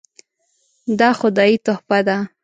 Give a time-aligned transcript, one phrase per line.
[0.99, 2.17] دا خدایي تحفه ده.